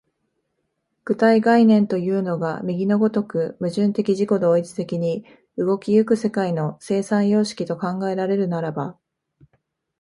[1.05, 5.23] 具体概念というのが右の如く矛盾的自己同一的に
[5.57, 8.97] 動き行く世界の生産様式と考えられるならば、